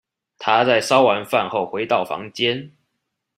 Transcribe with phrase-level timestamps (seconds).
[0.39, 2.71] 她在燒完飯後回到房間